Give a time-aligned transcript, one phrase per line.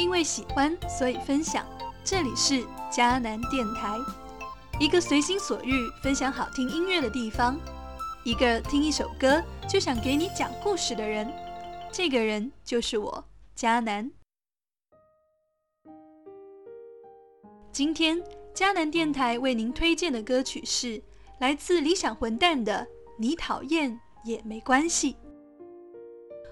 [0.00, 1.66] 因为喜欢，所以分享。
[2.02, 3.98] 这里是迦南电台，
[4.78, 7.60] 一个随心所欲分享好听音乐的地方。
[8.24, 11.30] 一个听一首歌就想给你讲故事的人，
[11.92, 13.22] 这个人就是我，
[13.54, 14.10] 迦南。
[17.70, 18.22] 今天
[18.54, 21.02] 迦南电台为您推荐的歌曲是
[21.40, 22.86] 来自理想混蛋的
[23.18, 25.12] 《你讨厌也没关系》。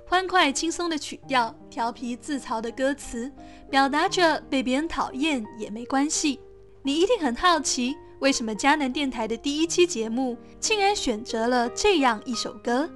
[0.09, 3.31] 欢快轻松的曲调，调皮自嘲的歌词，
[3.71, 6.41] 表达着被别人讨厌也没关系。
[6.83, 12.89] 你一定很好奇，为什么迦南电台的第一期节目竟然选择了这样一首歌？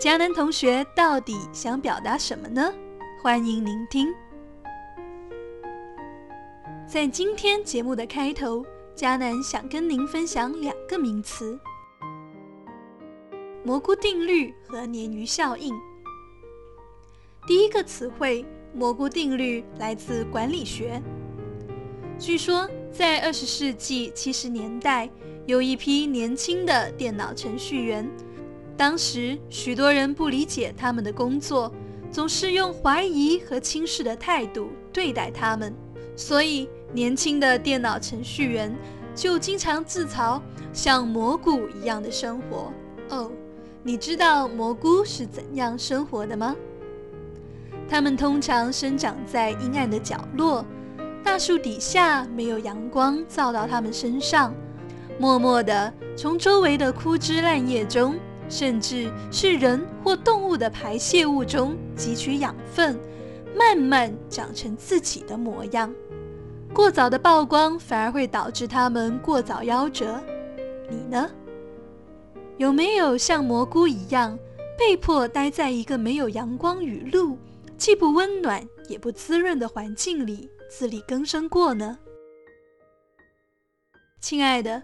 [0.00, 2.72] 迦南同学到底想表达什么呢？
[3.22, 4.08] 欢迎聆听。
[6.86, 8.64] 在今天节目的开头，
[8.96, 11.60] 迦南想跟您分享两个名词：
[13.62, 15.78] 蘑菇定律和鲶鱼效应。
[17.46, 18.44] 第一个词汇
[18.74, 21.02] “蘑菇定律”来自管理学。
[22.18, 25.10] 据说，在二十世纪七十年代，
[25.46, 28.08] 有一批年轻的电脑程序员。
[28.76, 31.72] 当时，许多人不理解他们的工作，
[32.12, 35.74] 总是用怀疑和轻视的态度对待他们。
[36.14, 38.76] 所以，年轻的电脑程序员
[39.14, 40.40] 就经常自嘲
[40.74, 42.70] 像蘑菇一样的生活。
[43.08, 43.32] 哦，
[43.82, 46.54] 你知道蘑菇是怎样生活的吗？
[47.90, 50.64] 它们通常生长在阴暗的角落，
[51.24, 54.54] 大树底下没有阳光照到它们身上，
[55.18, 58.14] 默默地从周围的枯枝烂叶中，
[58.48, 62.96] 甚至是人或动物的排泄物中汲取养分，
[63.56, 65.92] 慢慢长成自己的模样。
[66.72, 70.22] 过早的曝光反而会导致它们过早夭折。
[70.88, 71.28] 你呢？
[72.56, 74.38] 有没有像蘑菇一样，
[74.78, 77.36] 被迫待在一个没有阳光雨露？
[77.80, 81.98] 既不温暖也不滋润的环境里自力更生过呢？
[84.20, 84.82] 亲爱的，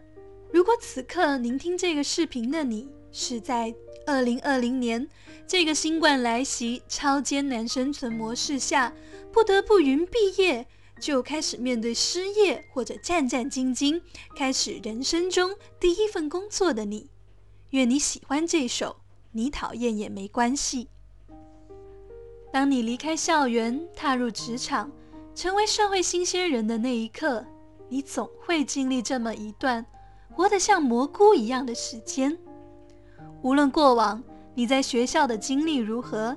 [0.50, 3.74] 如果此刻聆听这个视频的你是在
[4.06, 5.06] 二零二零年
[5.46, 8.94] 这个新冠来袭、超艰难生存模式下，
[9.30, 10.66] 不得不云毕业
[10.98, 14.00] 就开始面对失业，或者战战兢兢
[14.34, 17.10] 开始人生中第一份工作的你，
[17.72, 18.96] 愿你喜欢这首，
[19.32, 20.88] 你讨厌也没关系。
[22.56, 24.90] 当你离开校园，踏入职场，
[25.34, 27.44] 成为社会新鲜人的那一刻，
[27.90, 29.84] 你总会经历这么一段
[30.32, 32.34] 活得像蘑菇一样的时间。
[33.42, 34.24] 无论过往
[34.54, 36.34] 你在学校的经历如何，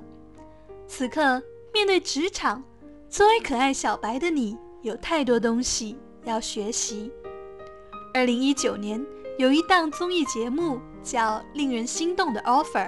[0.86, 1.42] 此刻
[1.72, 2.62] 面对职场，
[3.08, 7.10] 作为可爱小白的你，有太多东西要学习。
[8.12, 9.02] 二零一九年
[9.38, 12.86] 有一档综艺节目叫《令人心动的 offer》。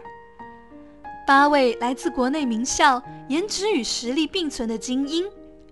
[1.27, 5.25] 八位来自国内名校、颜值与实力并存的精英，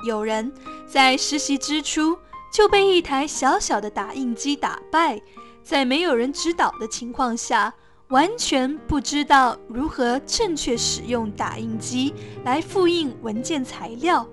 [0.06, 0.52] 有人
[0.86, 2.16] 在实习之初
[2.52, 5.20] 就被一台小小的打印机打败，
[5.62, 7.72] 在没有人指导的情况下，
[8.08, 14.26] 完全不知道如何正确使用打印机来复印文件材料。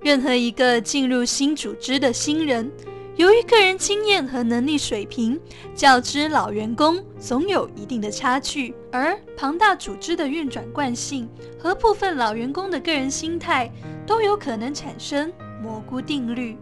[0.00, 2.70] 任何一个进入新组织的新人。
[3.16, 5.40] 由于个人经验和能力水平
[5.74, 11.26] 较之老员工总有一定的差距，而庞大组织的运转惯性
[11.58, 13.72] 和部分老员工的个人心态
[14.06, 15.32] 都有可能产生
[15.62, 16.58] 蘑菇定律。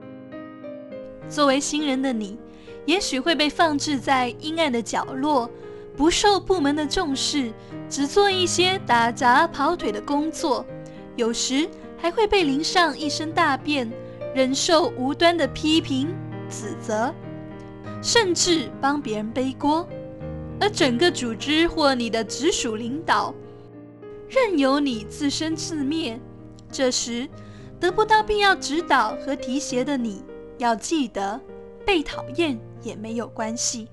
[1.28, 2.38] 作为新人的你，
[2.86, 5.50] 也许会被放置在阴暗的角落，
[5.96, 7.52] 不受部门的重视，
[7.88, 10.64] 只做一些打杂跑腿的工作，
[11.16, 13.90] 有时还会被淋上一身大便，
[14.32, 16.14] 忍受无端的批评。
[16.54, 17.12] 指责，
[18.00, 19.88] 甚至帮别人背锅，
[20.60, 23.34] 而整个组织或你的直属领导
[24.28, 26.20] 任由你自生自灭。
[26.70, 27.28] 这时，
[27.80, 30.22] 得不到必要指导和提携的你，
[30.58, 31.40] 要记得
[31.84, 33.88] 被讨厌也没有关系。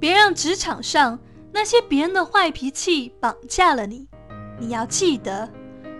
[0.00, 1.18] 别让职场上
[1.52, 4.08] 那些别人的坏脾气绑架了你。
[4.58, 5.48] 你要记得，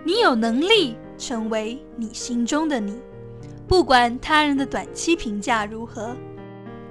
[0.03, 2.99] 你有能力成为你心中的你。
[3.67, 6.15] 不管他人的短期评价如何，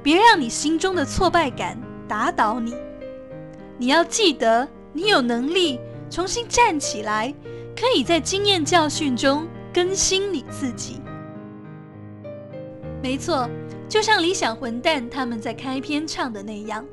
[0.03, 2.75] 别让你心中的挫败感打倒你。
[3.79, 5.79] 你要记得，你有能力
[6.11, 7.33] 重新站起来，
[7.77, 11.01] 可以在经验教训中更新你自己。
[13.03, 13.49] 没错，
[13.89, 16.85] 就像理想混蛋他们在开篇唱的那样，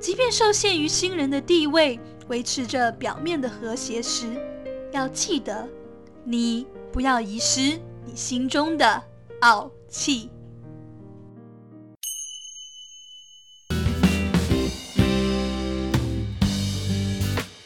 [0.00, 4.26] 即便受限于新人的地位，维持着表面的和谐时，
[4.90, 5.68] 要记得，
[6.24, 9.02] 你不要遗失你心中的。
[9.40, 10.28] 傲气。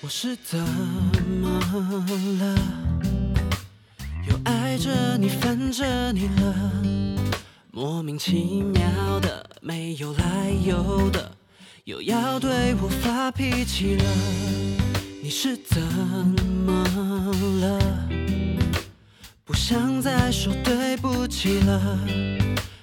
[0.03, 1.49] 我是怎么
[2.41, 2.57] 了？
[4.29, 6.73] 又爱着你，烦着你了，
[7.71, 11.35] 莫名其妙的，没有来由的，
[11.85, 14.05] 又要对我发脾气了。
[15.23, 16.85] 你是怎么
[17.61, 17.79] 了？
[19.53, 21.99] 不想再说对不起了，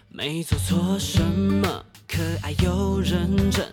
[0.07, 3.68] 没做错什么，可爱又认真，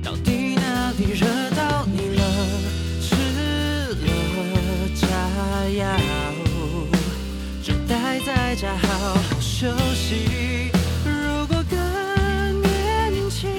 [0.00, 1.26] 到底哪里惹
[1.56, 2.22] 到你了？
[3.02, 3.96] 吃了
[4.94, 5.08] 炸
[5.70, 5.98] 药，
[7.64, 10.70] 就待在家好好休息。
[11.04, 13.50] 如果更年轻，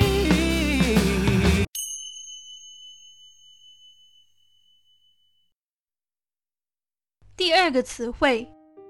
[7.36, 8.48] 第二个词汇。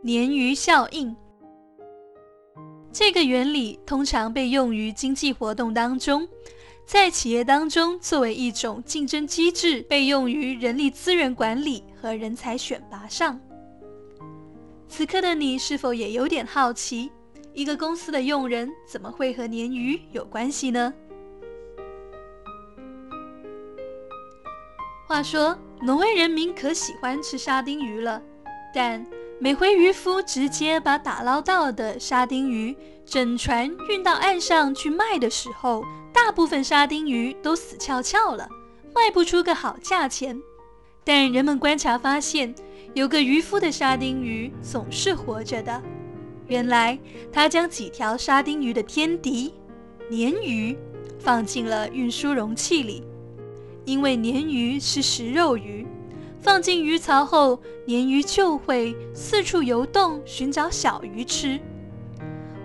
[0.07, 1.13] 鲶鱼效应，
[2.93, 6.25] 这个原理通常被用于经济活动当中，
[6.85, 13.37] 在企业当中作为一种竞争机制，被用于人力资源管理和人才选拔上。
[14.87, 17.11] 此刻的你是否也有点好奇，
[17.51, 20.93] 一个公司的用人怎么会和鲶鱼有关系呢？
[25.05, 28.21] 话说，挪威人民可喜欢吃沙丁鱼了，
[28.73, 29.05] 但。
[29.39, 32.75] 每回渔夫直接把打捞到的沙丁鱼
[33.05, 38.49] 整船运到岸上去卖的时候，大部分沙丁鱼都死翘翘了，
[38.95, 40.41] 卖不出个好价钱。
[41.03, 42.53] 但人们观察发现，
[42.95, 45.83] 有个渔夫的沙丁鱼总是活着的。
[46.47, 46.97] 原来
[47.31, 49.53] 他将几条沙丁鱼的天敌——
[50.09, 50.75] 鲶鱼
[51.19, 53.03] 放进了运输容器里，
[53.85, 55.85] 因为鲶鱼是食肉鱼。
[56.39, 61.59] 放进鱼槽后，鲶鱼就会四处游动，寻找小鱼吃。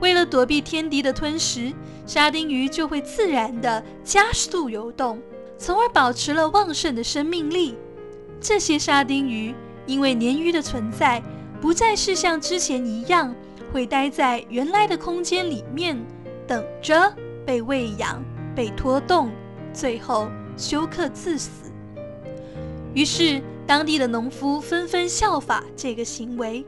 [0.00, 1.72] 为了躲避天敌的吞食，
[2.06, 5.20] 沙丁鱼就会自然地加速游动，
[5.56, 7.76] 从而保持了旺盛的生命力。
[8.40, 9.54] 这些沙丁鱼
[9.86, 11.22] 因为鲶鱼的存在，
[11.60, 13.34] 不再是像之前一样
[13.72, 15.96] 会待在原来的空间里面，
[16.46, 17.12] 等着
[17.46, 18.22] 被喂养、
[18.54, 19.30] 被拖动，
[19.72, 21.72] 最后休克致死。
[22.94, 23.42] 于是。
[23.66, 26.64] 当地的农夫纷纷效法这个行为。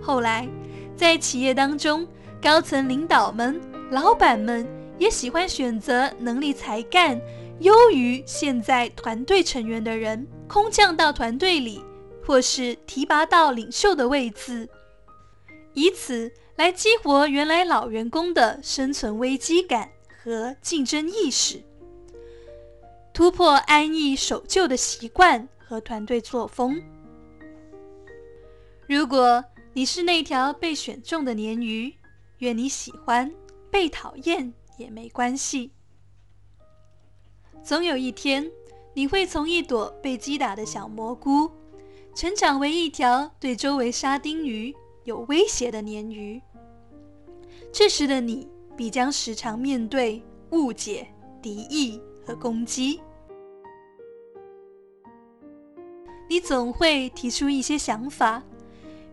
[0.00, 0.48] 后来，
[0.96, 2.06] 在企业当中，
[2.40, 3.60] 高层领导们、
[3.90, 4.66] 老板们
[4.98, 7.20] 也喜欢选择能力才干
[7.60, 11.82] 优于现在团队成员的人，空降到团队里，
[12.24, 14.68] 或是提拔到领袖的位置，
[15.74, 19.90] 以此来激活原来老员工的生存危机感
[20.22, 21.62] 和竞争意识，
[23.12, 25.48] 突破安逸守旧的习惯。
[25.72, 26.82] 和团队作风。
[28.86, 29.42] 如果
[29.72, 31.94] 你是那条被选中的鲶鱼，
[32.40, 33.32] 愿你喜欢
[33.70, 35.72] 被讨厌也没关系。
[37.62, 38.52] 总有一天，
[38.92, 41.50] 你会从一朵被击打的小蘑菇，
[42.14, 46.42] 成长为一条对周围沙丁鱼有威胁的鲶鱼。
[47.72, 48.46] 这时的你，
[48.76, 51.08] 必将时常面对误解、
[51.40, 53.00] 敌意和攻击。
[56.32, 58.42] 你总会提出一些想法，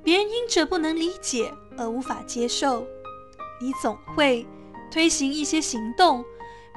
[0.01, 2.81] 别人因着不能理解而无法接受；
[3.59, 4.47] 你总会
[4.89, 6.23] 推行一些行动，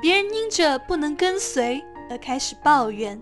[0.00, 1.80] 别人因着不能跟随
[2.10, 3.16] 而开始抱怨；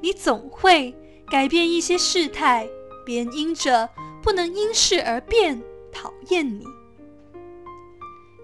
[0.00, 0.96] 你总会
[1.30, 2.66] 改变一些事态，
[3.04, 3.86] 别人因着
[4.22, 5.62] 不能因事而变
[5.92, 6.64] 讨厌你。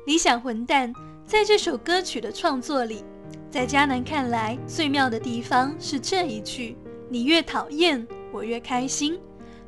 [0.04, 0.92] 理想混蛋
[1.24, 3.02] 在这首歌曲的创作里，
[3.50, 6.76] 在迦南看来最妙的地方是这一句。
[7.08, 9.18] 你越讨厌，我越开心。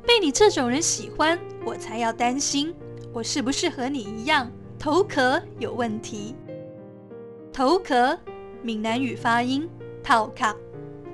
[0.05, 2.73] 被你这种人喜欢，我才要担心，
[3.13, 6.35] 我是不是和你一样头壳有问题？
[7.53, 8.17] 头壳，
[8.61, 9.69] 闽南语发音
[10.03, 10.55] “头卡”，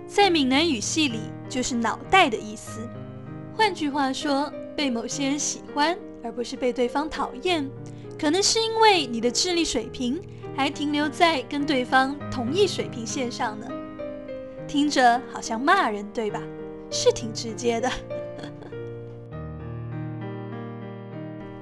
[0.07, 2.87] 在闽南语系里就是脑袋的意思。
[3.55, 7.69] 换句话说，被某些人喜欢，而不是被对方讨厌，
[8.19, 10.21] 可能是因为你的智力水平
[10.55, 13.67] 还停留在跟对方同一水平线上呢。
[14.67, 16.41] 听着好像骂人，对吧？
[16.91, 17.91] 是挺直接的。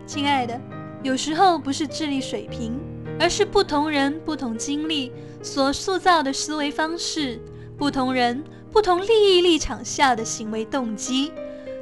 [0.05, 0.59] 亲爱的，
[1.01, 2.79] 有时候不是智力水平，
[3.19, 7.39] 而是不同人、不同经历所塑造的思维方式，
[7.77, 11.31] 不同人、不同利益立场下的行为动机，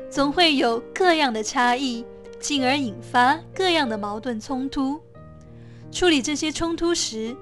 [0.09, 2.05] 总会有各样的差异，
[2.39, 5.01] 进而引发各样的矛盾冲突。
[5.91, 7.35] 处理这些冲突时，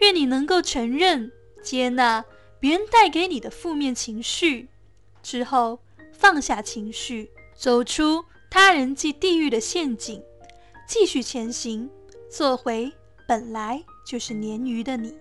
[0.00, 1.32] 愿你能够承认、
[1.62, 2.24] 接纳。
[2.60, 4.68] 别人带给你的负面情绪
[5.22, 5.80] 之后，
[6.12, 10.22] 放下情绪，走出他人即地狱的陷阱，
[10.86, 11.88] 继续前行，
[12.30, 12.92] 做回
[13.26, 15.16] 本来就是鲶鱼的你。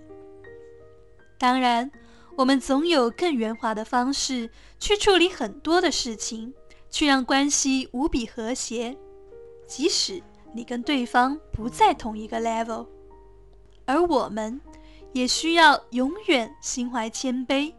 [1.37, 1.91] 当然，
[2.35, 6.53] 我们总有更圆滑的方式去处理很多的事情，
[6.89, 8.97] 去让关系无比和谐。
[9.67, 12.87] 即使你跟对方不在同一个 level。
[13.85, 14.59] 而我们
[15.17, 17.73] 也需要永远心怀谦卑，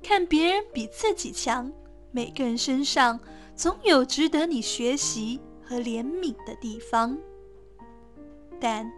[0.00, 1.72] 看别人比自己强。
[2.12, 3.18] 每个人身上
[3.56, 7.18] 总有值得你学习和怜悯的地方。
[8.60, 8.88] 但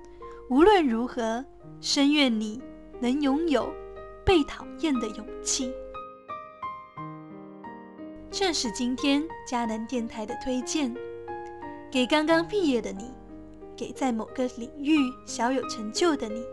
[0.50, 1.42] 无论如何，
[1.80, 2.60] 深愿你
[3.00, 3.72] 能拥有
[4.26, 5.72] 被讨厌的勇气。
[8.30, 10.94] 这是今天迦南电台的推荐，
[11.90, 13.10] 给刚刚毕业的你，
[13.74, 16.44] 给在某个领域小有成就的你，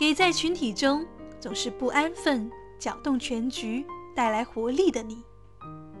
[0.00, 1.04] 给在群体中
[1.38, 3.84] 总是不安分、搅动全局、
[4.16, 5.22] 带来活力的你。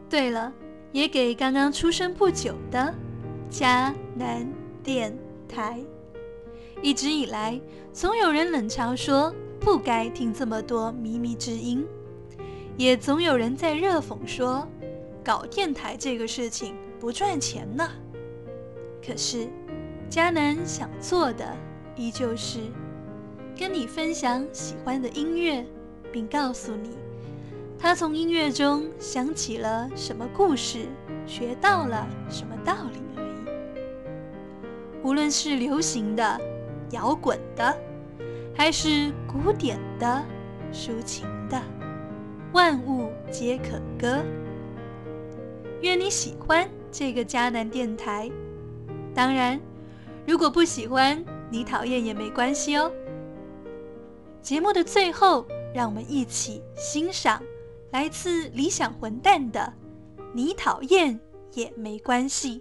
[0.08, 0.50] 对了，
[0.90, 2.94] 也给刚刚出生不久的
[3.50, 4.50] 迦南
[4.82, 5.14] 电
[5.46, 5.78] 台。
[6.80, 7.60] 一直以来，
[7.92, 11.86] 总有人冷嘲说不该听这么多靡靡之音，
[12.78, 14.66] 也总有人在热讽说
[15.22, 17.86] 搞电台这个事情不赚钱呢。
[19.06, 19.46] 可是，
[20.08, 21.54] 迦南想做的
[21.96, 22.60] 依旧是
[23.60, 25.62] 跟你分享喜欢的音乐，
[26.10, 26.96] 并告诉你
[27.78, 30.86] 他从音乐中想起了什么故事，
[31.26, 35.04] 学到了什么道理而已。
[35.04, 36.40] 无论是流行的。
[36.92, 37.78] 摇滚的，
[38.52, 40.24] 还是古典的、
[40.72, 41.62] 抒情的，
[42.52, 44.24] 万物皆可歌。
[45.82, 48.28] 愿你喜欢这个迦南电台。
[49.14, 49.60] 当然，
[50.26, 52.90] 如果不喜欢，你讨厌也没关系哦。
[54.42, 57.42] 节目的最后，让我们一起欣赏
[57.90, 59.72] 来自理想混蛋的
[60.32, 61.18] 《你讨厌
[61.52, 62.58] 也没关系》。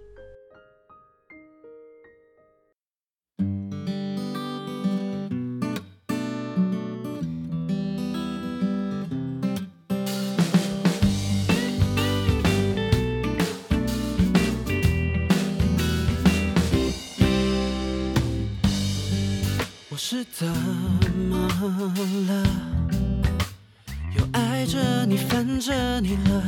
[25.29, 26.43] 看，着你了，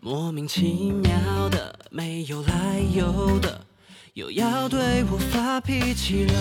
[0.00, 3.64] 莫名其妙的，没有来由的，
[4.14, 6.34] 又要对我发脾气了。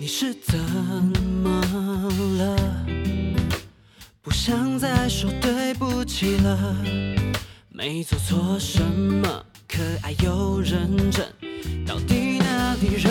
[0.00, 1.60] 你是怎么
[2.36, 2.56] 了？
[4.20, 6.58] 不想再说对不起了，
[7.68, 11.24] 没做错什么，可爱又认真，
[11.86, 13.08] 到底哪里惹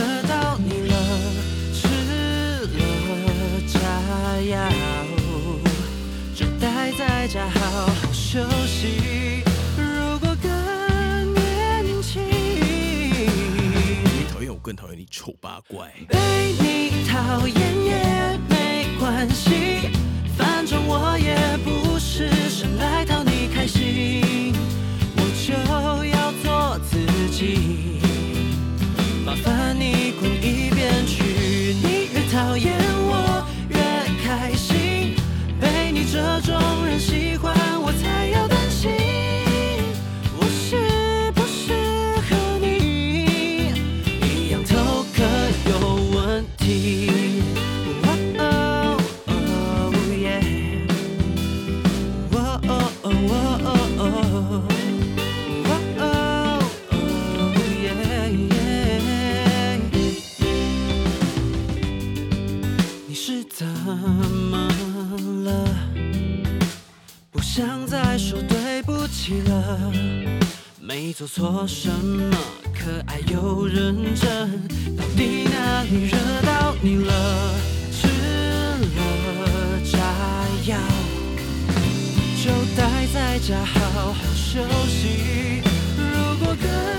[8.87, 9.43] 休息。
[9.77, 12.21] 如果更年轻，
[14.03, 15.91] 你讨厌我，更讨厌你丑八怪。
[16.09, 16.17] 被
[16.59, 19.89] 你讨厌也没关系，
[20.37, 23.23] 反正我也不是生来讨
[71.37, 72.35] 做什么，
[72.73, 74.49] 可爱又认真，
[74.97, 77.53] 到底哪里惹到你了？
[77.91, 78.89] 吃了
[79.85, 79.99] 炸
[80.65, 80.79] 药，
[82.43, 85.61] 就待在家好好休息。
[85.95, 86.96] 如果更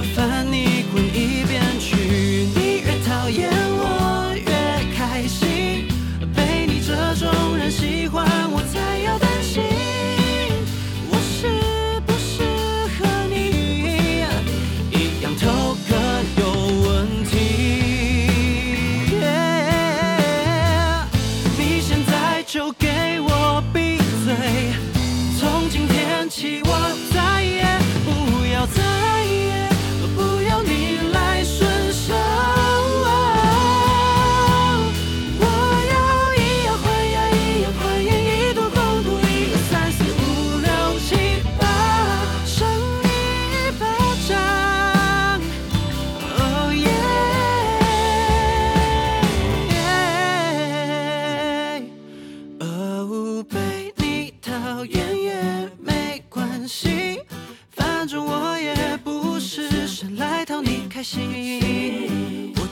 [0.00, 1.59] 麻烦你滚一边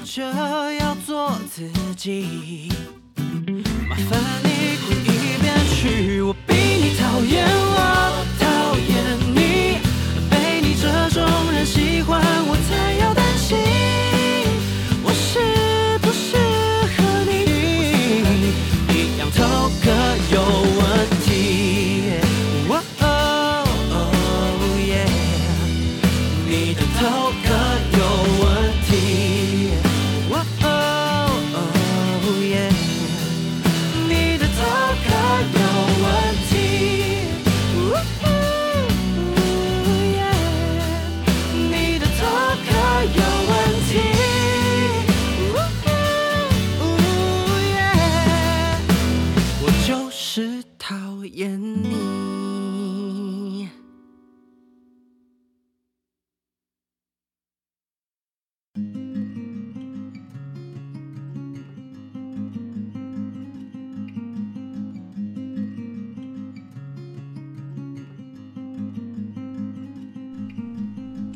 [0.08, 2.72] 心，我就要做自己。
[3.86, 4.48] 麻烦你
[4.86, 6.34] 滚一边去，我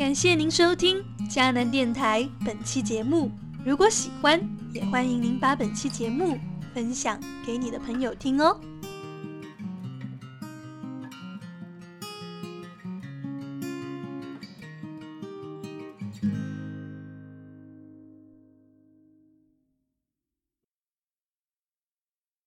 [0.03, 3.31] 感谢您收听迦南电台本期节目。
[3.65, 4.41] 如果喜欢，
[4.75, 6.37] 也欢迎您把本期节目
[6.75, 8.59] 分享给你的朋友听哦。